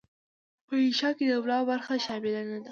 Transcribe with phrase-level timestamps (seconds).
[0.67, 2.69] په انشأ کې د املاء برخه شامله نه ده.